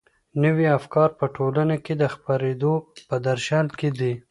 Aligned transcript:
نوي 0.43 0.67
افکار 0.79 1.09
په 1.19 1.25
ټولنه 1.35 1.75
کي 1.85 1.93
د 1.97 2.03
خپرېدو 2.13 2.73
په 3.07 3.15
درشل 3.27 3.67
کي 3.79 3.89
دي. 3.99 4.13